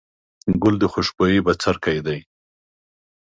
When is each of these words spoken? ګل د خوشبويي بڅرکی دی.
ګل 0.61 0.75
د 0.79 0.83
خوشبويي 0.93 1.39
بڅرکی 1.45 1.97
دی. 2.05 2.17